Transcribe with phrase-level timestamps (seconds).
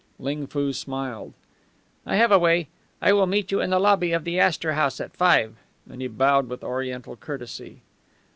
[0.17, 1.35] Ling Foo smiled.
[2.07, 2.69] "I have a way.
[3.03, 6.07] I will meet you in the lobby of the Astor House at five"; and he
[6.07, 7.83] bowed with Oriental courtesy.